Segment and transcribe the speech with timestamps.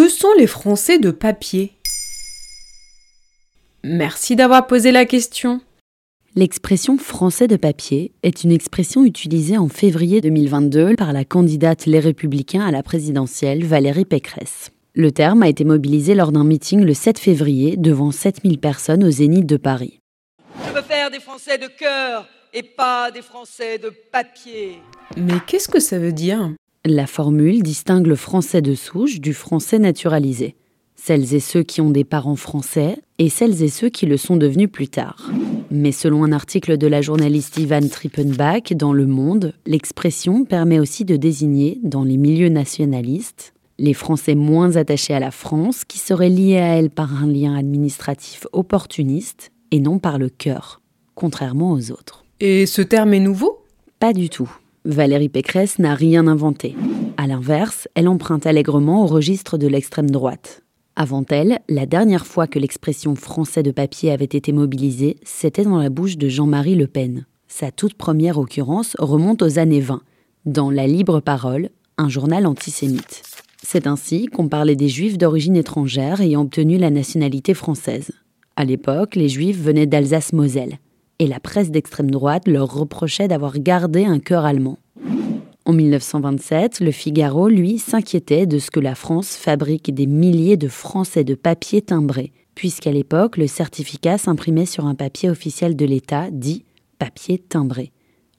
[0.00, 1.74] Que sont les Français de papier?
[3.84, 5.60] Merci d'avoir posé la question.
[6.34, 12.00] L'expression français de papier est une expression utilisée en février 2022 par la candidate Les
[12.00, 14.70] Républicains à la présidentielle Valérie Pécresse.
[14.94, 19.10] Le terme a été mobilisé lors d'un meeting le 7 février devant 7000 personnes au
[19.10, 20.00] Zénith de Paris.
[20.66, 24.78] Je veux faire des Français de cœur et pas des Français de papier.
[25.18, 26.54] Mais qu'est-ce que ça veut dire?
[26.86, 30.56] La formule distingue le français de souche du français naturalisé
[31.02, 34.36] celles et ceux qui ont des parents français et celles et ceux qui le sont
[34.36, 35.30] devenus plus tard.
[35.70, 41.06] Mais selon un article de la journaliste Ivan Trippenbach dans Le Monde, l'expression permet aussi
[41.06, 46.28] de désigner, dans les milieux nationalistes, les Français moins attachés à la France qui seraient
[46.28, 50.82] liés à elle par un lien administratif opportuniste et non par le cœur,
[51.14, 52.24] contrairement aux autres.
[52.40, 53.64] Et ce terme est nouveau?
[54.00, 54.50] Pas du tout.
[54.86, 56.74] Valérie Pécresse n'a rien inventé.
[57.18, 60.62] À l'inverse, elle emprunte allègrement au registre de l'extrême droite.
[60.96, 65.76] Avant elle, la dernière fois que l'expression français de papier avait été mobilisée, c'était dans
[65.76, 67.26] la bouche de Jean-Marie Le Pen.
[67.46, 70.00] Sa toute première occurrence remonte aux années 20,
[70.46, 73.22] dans La Libre Parole, un journal antisémite.
[73.62, 78.12] C'est ainsi qu'on parlait des juifs d'origine étrangère ayant obtenu la nationalité française.
[78.56, 80.78] À l'époque, les juifs venaient d'Alsace-Moselle,
[81.20, 84.78] et la presse d'extrême droite leur reprochait d'avoir gardé un cœur allemand.
[85.66, 90.66] En 1927, le Figaro, lui, s'inquiétait de ce que la France fabrique des milliers de
[90.66, 96.28] Français de papier timbré, puisqu'à l'époque, le certificat s'imprimait sur un papier officiel de l'État
[96.32, 96.64] dit
[96.98, 97.92] papier timbré.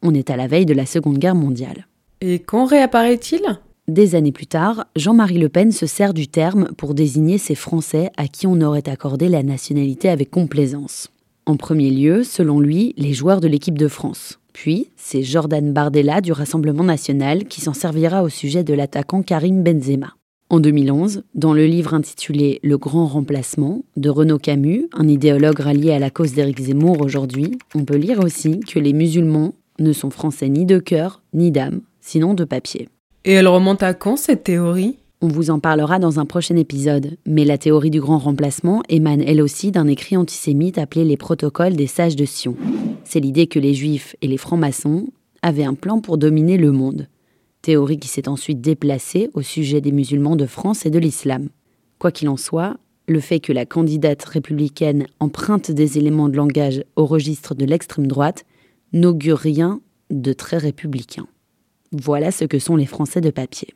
[0.00, 1.88] On est à la veille de la Seconde Guerre mondiale.
[2.20, 3.42] Et quand réapparaît-il?
[3.88, 8.10] Des années plus tard, Jean-Marie Le Pen se sert du terme pour désigner ces Français
[8.16, 11.08] à qui on aurait accordé la nationalité avec complaisance.
[11.48, 14.38] En premier lieu, selon lui, les joueurs de l'équipe de France.
[14.52, 19.62] Puis, c'est Jordan Bardella du Rassemblement national qui s'en servira au sujet de l'attaquant Karim
[19.62, 20.12] Benzema.
[20.50, 25.92] En 2011, dans le livre intitulé Le grand remplacement de Renaud Camus, un idéologue rallié
[25.92, 30.10] à la cause d'Éric Zemmour aujourd'hui, on peut lire aussi que les musulmans ne sont
[30.10, 32.90] français ni de cœur ni d'âme, sinon de papier.
[33.24, 34.98] Et elle remonte à quand cette théorie?
[35.20, 39.22] On vous en parlera dans un prochain épisode, mais la théorie du grand remplacement émane
[39.22, 42.56] elle aussi d'un écrit antisémite appelé les protocoles des sages de Sion.
[43.02, 45.08] C'est l'idée que les juifs et les francs-maçons
[45.42, 47.08] avaient un plan pour dominer le monde.
[47.62, 51.48] Théorie qui s'est ensuite déplacée au sujet des musulmans de France et de l'islam.
[51.98, 52.76] Quoi qu'il en soit,
[53.08, 58.06] le fait que la candidate républicaine emprunte des éléments de langage au registre de l'extrême
[58.06, 58.44] droite
[58.92, 59.80] n'augure rien
[60.10, 61.26] de très républicain.
[61.90, 63.74] Voilà ce que sont les Français de papier.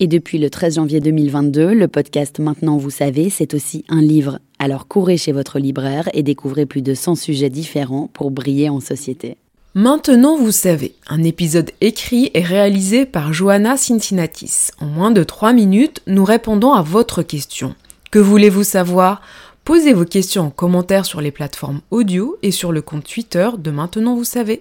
[0.00, 4.38] Et depuis le 13 janvier 2022, le podcast Maintenant vous savez, c'est aussi un livre.
[4.60, 8.78] Alors courez chez votre libraire et découvrez plus de 100 sujets différents pour briller en
[8.78, 9.36] société.
[9.74, 14.70] Maintenant vous savez, un épisode écrit et réalisé par Johanna Cincinnatis.
[14.80, 17.74] En moins de 3 minutes, nous répondons à votre question.
[18.12, 19.20] Que voulez-vous savoir?
[19.64, 23.70] Posez vos questions en commentaire sur les plateformes audio et sur le compte Twitter de
[23.72, 24.60] Maintenant vous savez.